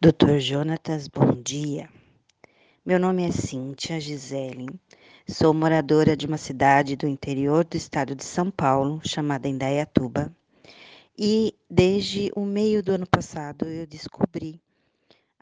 [0.00, 1.90] Doutor Jonatas, bom dia.
[2.86, 4.68] Meu nome é Cíntia Gisele,
[5.28, 10.32] sou moradora de uma cidade do interior do estado de São Paulo, chamada Indaiatuba,
[11.18, 14.60] e desde o meio do ano passado eu descobri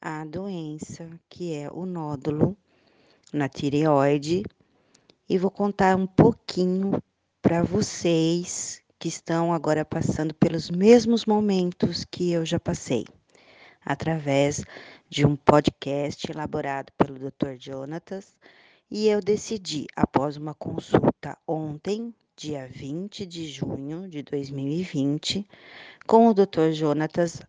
[0.01, 2.57] a doença que é o nódulo
[3.35, 4.43] na tireoide.
[5.29, 6.99] E vou contar um pouquinho
[7.43, 13.05] para vocês que estão agora passando pelos mesmos momentos que eu já passei
[13.87, 14.65] através
[15.09, 17.55] de um podcast elaborado pelo Dr.
[17.57, 18.37] Jonatas,
[18.91, 25.49] e eu decidi, após uma consulta ontem, dia 20 de junho de 2020,
[26.07, 26.73] com o Dr.
[26.73, 27.41] Jonatas,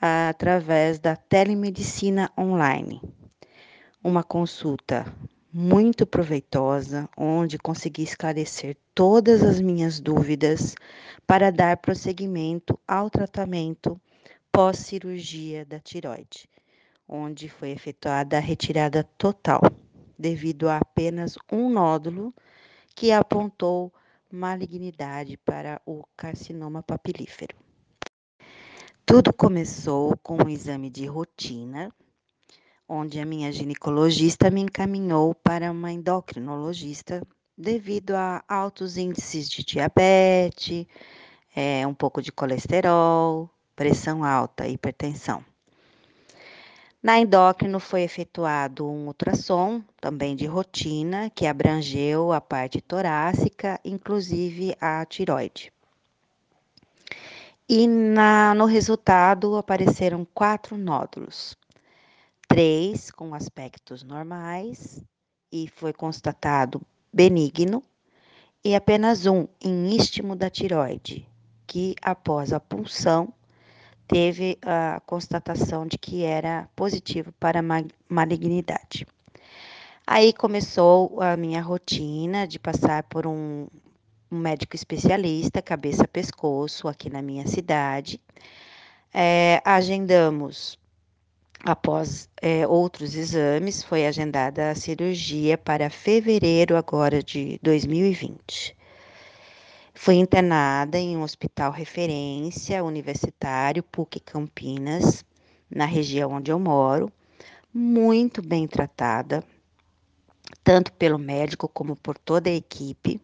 [0.00, 3.00] através da telemedicina online.
[4.02, 5.06] Uma consulta
[5.52, 10.74] muito proveitosa, onde consegui esclarecer todas as minhas dúvidas
[11.26, 14.00] para dar prosseguimento ao tratamento
[14.54, 16.48] pós-cirurgia da tiroide,
[17.08, 19.60] onde foi efetuada a retirada total,
[20.16, 22.32] devido a apenas um nódulo
[22.94, 23.92] que apontou
[24.30, 27.56] malignidade para o carcinoma papilífero.
[29.04, 31.92] Tudo começou com um exame de rotina,
[32.88, 37.26] onde a minha ginecologista me encaminhou para uma endocrinologista
[37.58, 40.86] devido a altos índices de diabetes,
[41.56, 45.44] é, um pouco de colesterol, pressão alta, hipertensão.
[47.02, 54.74] Na endócrino foi efetuado um ultrassom, também de rotina, que abrangeu a parte torácica, inclusive
[54.80, 55.70] a tiroide.
[57.68, 61.54] E na, no resultado apareceram quatro nódulos,
[62.48, 65.02] três com aspectos normais
[65.52, 66.80] e foi constatado
[67.12, 67.82] benigno,
[68.64, 71.28] e apenas um em istmo da tiroide,
[71.66, 73.30] que após a punção
[74.06, 77.60] teve a constatação de que era positivo para
[78.08, 79.06] malignidade.
[80.06, 83.66] Aí começou a minha rotina de passar por um,
[84.30, 88.20] um médico especialista, cabeça-pescoço, aqui na minha cidade.
[89.12, 90.78] É, agendamos,
[91.64, 98.76] após é, outros exames, foi agendada a cirurgia para fevereiro agora de 2020.
[99.96, 105.24] Fui internada em um hospital referência universitário, PUC Campinas,
[105.70, 107.10] na região onde eu moro,
[107.72, 109.42] muito bem tratada,
[110.64, 113.20] tanto pelo médico como por toda a equipe.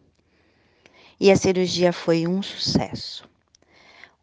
[1.19, 3.29] E a cirurgia foi um sucesso.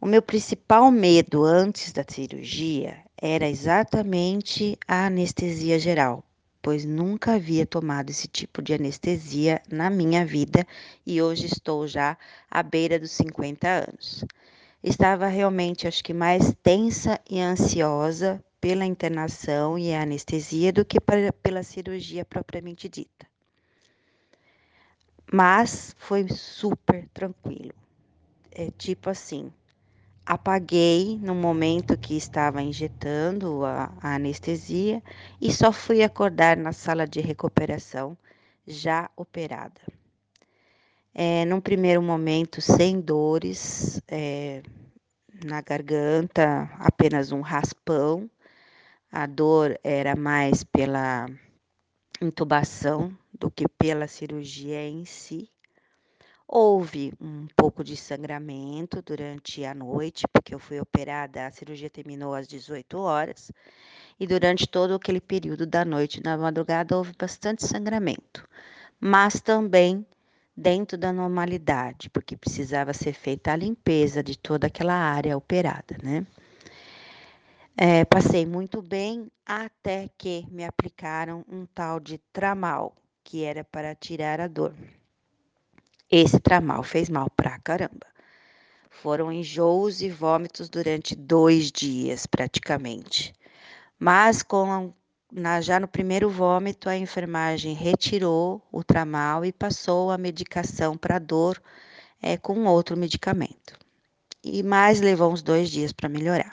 [0.01, 6.23] O meu principal medo antes da cirurgia era exatamente a anestesia geral,
[6.61, 10.65] pois nunca havia tomado esse tipo de anestesia na minha vida
[11.05, 12.17] e hoje estou já
[12.49, 14.25] à beira dos 50 anos.
[14.83, 20.99] Estava realmente, acho que, mais tensa e ansiosa pela internação e a anestesia do que
[20.99, 23.27] pela cirurgia propriamente dita.
[25.31, 27.73] Mas foi super tranquilo.
[28.51, 29.51] É tipo assim,
[30.29, 35.01] apaguei no momento que estava injetando a, a, anestesia
[35.41, 38.15] e só fui acordar na sala de recuperação
[38.67, 39.81] já operada.
[41.15, 44.61] É, num primeiro momento, sem dores é,
[45.43, 48.29] na garganta, apenas um raspão.
[49.11, 51.25] A dor era mais pela
[52.21, 55.49] intubação do que pela cirurgia em si.
[56.51, 62.33] Houve um pouco de sangramento durante a noite, porque eu fui operada, a cirurgia terminou
[62.33, 63.51] às 18 horas,
[64.19, 68.49] e durante todo aquele período da noite, na madrugada, houve bastante sangramento,
[68.99, 70.03] mas também
[70.57, 76.25] dentro da normalidade, porque precisava ser feita a limpeza de toda aquela área operada, né?
[77.77, 83.93] É, passei muito bem até que me aplicaram um tal de tramal, que era para
[83.93, 84.73] tirar a dor.
[86.11, 88.07] Esse tramal fez mal pra caramba.
[88.89, 93.33] Foram enjoos e vômitos durante dois dias, praticamente.
[93.99, 94.93] Mas com
[95.31, 101.19] na, já no primeiro vômito, a enfermagem retirou o tramal e passou a medicação para
[101.19, 101.61] dor
[102.21, 103.77] é, com outro medicamento.
[104.43, 106.51] E mais levou uns dois dias para melhorar.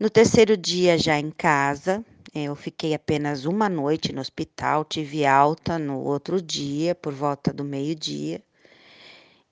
[0.00, 5.78] No terceiro dia, já em casa, eu fiquei apenas uma noite no hospital, tive alta
[5.78, 8.42] no outro dia, por volta do meio-dia.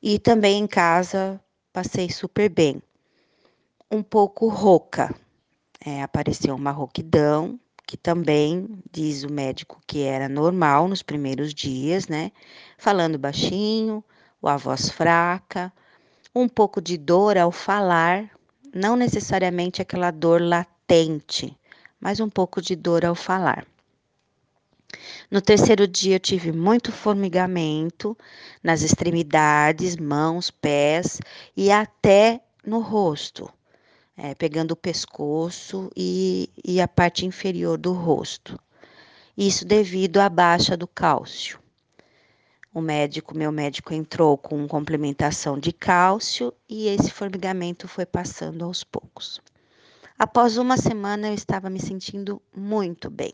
[0.03, 1.39] E também em casa
[1.73, 2.83] passei super bem.
[3.91, 5.15] Um pouco rouca.
[5.85, 12.09] É, apareceu uma rouquidão, que também diz o médico que era normal nos primeiros dias,
[12.09, 12.33] né?
[12.79, 14.03] Falando baixinho,
[14.43, 15.73] a voz fraca,
[16.35, 18.31] um pouco de dor ao falar,
[18.75, 21.59] não necessariamente aquela dor latente,
[22.01, 23.67] mas um pouco de dor ao falar.
[25.31, 28.17] No terceiro dia, eu tive muito formigamento
[28.63, 31.21] nas extremidades, mãos, pés
[31.57, 33.49] e até no rosto,
[34.17, 38.59] é, pegando o pescoço e, e a parte inferior do rosto.
[39.37, 41.61] Isso devido à baixa do cálcio.
[42.73, 48.85] O médico, meu médico, entrou com complementação de cálcio e esse formigamento foi passando aos
[48.85, 49.41] poucos.
[50.21, 53.33] Após uma semana, eu estava me sentindo muito bem.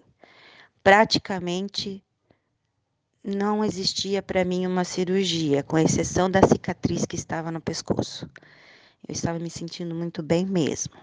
[0.84, 2.00] Praticamente
[3.24, 8.30] não existia para mim uma cirurgia, com exceção da cicatriz que estava no pescoço.
[9.08, 10.94] Eu estava me sentindo muito bem mesmo.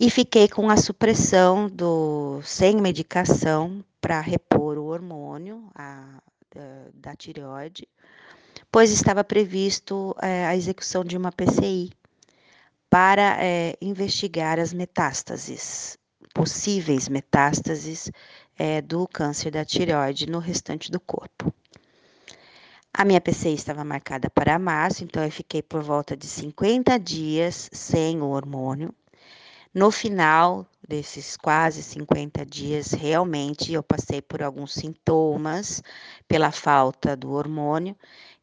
[0.00, 6.22] E fiquei com a supressão do sem medicação para repor o hormônio a,
[6.94, 7.88] da, tireoide,
[8.70, 11.90] pois estava previsto é, a execução de uma PCI
[12.94, 15.98] para é, investigar as metástases,
[16.32, 18.08] possíveis metástases
[18.56, 21.52] é, do câncer da tireoide no restante do corpo.
[22.92, 27.68] A minha PCI estava marcada para março, então eu fiquei por volta de 50 dias
[27.72, 28.94] sem o hormônio.
[29.74, 35.82] No final desses quase 50 dias, realmente eu passei por alguns sintomas
[36.28, 37.96] pela falta do hormônio,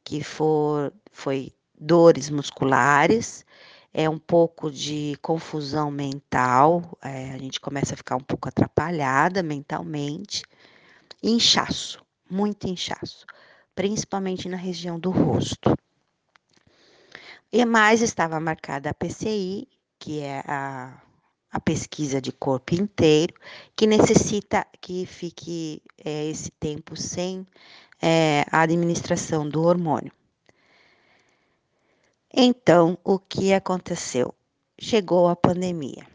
[0.04, 3.45] que for, foi dores musculares,
[3.93, 9.43] é um pouco de confusão mental, é, a gente começa a ficar um pouco atrapalhada
[9.43, 10.43] mentalmente,
[11.21, 13.25] inchaço, muito inchaço,
[13.75, 15.75] principalmente na região do rosto.
[17.51, 19.67] E mais estava marcada a PCI,
[19.99, 21.01] que é a,
[21.51, 23.33] a pesquisa de corpo inteiro,
[23.75, 27.45] que necessita que fique é, esse tempo sem
[28.01, 30.13] é, a administração do hormônio.
[32.33, 34.33] Então, o que aconteceu?
[34.80, 36.07] Chegou a pandemia.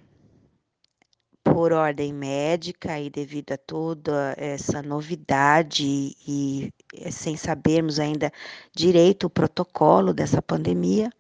[1.44, 6.72] Por ordem médica e devido a toda essa novidade e,
[7.10, 8.32] sem sabermos ainda
[8.74, 11.10] direito o protocolo dessa pandemia,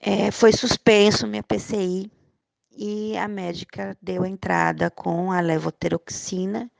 [0.00, 2.10] é, foi suspenso minha PCI
[2.76, 6.70] e a médica deu entrada com a levotiroxina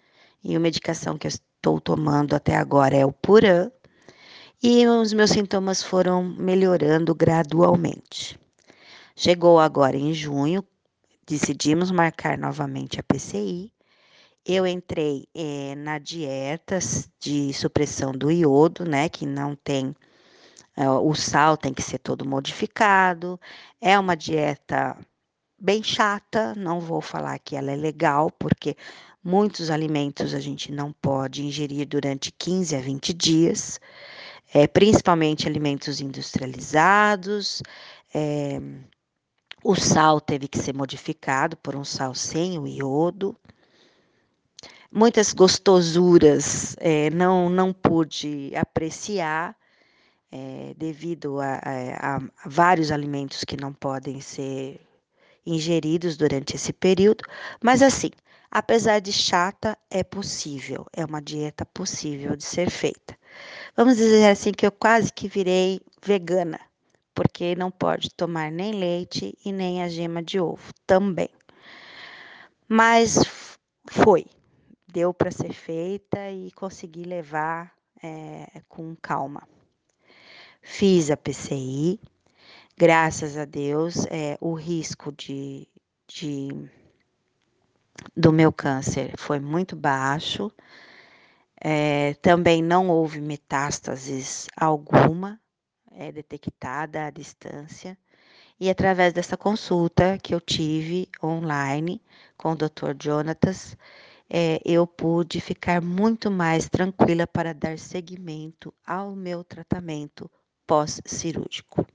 [0.43, 3.71] e a medicação que eu estou tomando até agora é o Puran
[4.63, 8.39] e os meus sintomas foram melhorando gradualmente.
[9.17, 10.65] Chegou agora em junho,
[11.27, 13.73] decidimos marcar novamente a PCI.
[14.47, 16.79] Eu entrei é, na dieta
[17.19, 19.97] de supressão do iodo, né, que não tem
[20.77, 23.41] é, o sal tem que ser todo modificado.
[23.81, 24.97] É uma dieta
[25.59, 28.77] bem chata, não vou falar que ela é legal, porque
[29.25, 33.81] muitos alimentos a gente não pode ingerir durante 15 a 20 dias
[34.53, 37.63] é, principalmente alimentos industrializados.
[38.15, 38.61] É,
[39.65, 43.37] o sal teve que ser modificado por um sal sem o iodo.
[44.91, 49.57] Muitas gostosuras é, não, não pude apreciar
[50.31, 54.81] é, devido a, a, a, vários alimentos que não podem ser
[55.47, 57.25] ingeridos durante esse período,
[57.63, 58.11] mas assim,
[58.51, 63.17] apesar de chata, é possível, é uma dieta possível de ser feita.
[63.77, 66.61] Vamos dizer assim que eu quase que virei vegana,
[67.15, 71.31] porque não pode tomar nem leite e nem a gema de ovo também.
[72.69, 73.19] Mas
[73.91, 74.27] foi,
[74.87, 79.47] deu para ser feita e consegui levar é, com calma.
[80.61, 82.01] Fiz a PCI,
[82.77, 85.67] graças a Deus, é, o risco de,
[86.07, 86.71] de
[88.17, 90.51] do meu câncer foi muito baixo.
[91.65, 95.41] É, também não houve metástases alguma
[95.93, 97.97] é, detectada à distância.
[98.59, 102.03] E através dessa consulta que eu tive online
[102.37, 102.97] com o Dr.
[103.01, 103.77] Jonatas,
[104.29, 110.29] é, eu pude ficar muito mais tranquila para dar seguimento ao meu tratamento
[110.67, 111.87] pós-cirúrgico.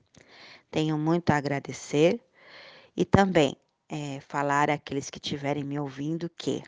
[0.70, 2.20] Tenho muito a agradecer
[2.96, 3.56] e também
[3.88, 6.62] é, falar àqueles que estiverem me ouvindo que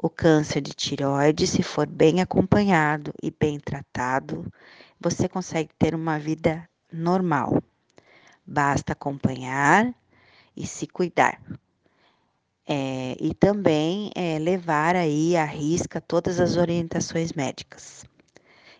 [0.00, 4.46] o câncer de tireoide, se for bem acompanhado e bem tratado,
[5.00, 7.60] você consegue ter uma vida normal.
[8.46, 9.92] Basta acompanhar
[10.56, 11.42] e se cuidar.
[12.64, 18.04] É, e também é, levar aí à risca todas as orientações médicas.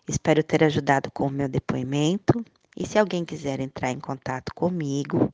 [0.06, 2.44] Espero ter ajudado com o meu depoimento.
[2.76, 5.32] E se alguém quiser entrar em contato comigo,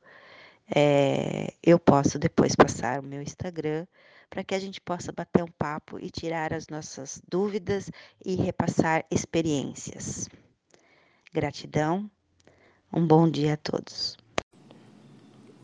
[0.73, 3.85] é, eu posso depois passar o meu Instagram
[4.29, 7.89] para que a gente possa bater um papo e tirar as nossas dúvidas
[8.25, 10.29] e repassar experiências.
[11.33, 12.09] Gratidão,
[12.93, 14.17] um bom dia a todos.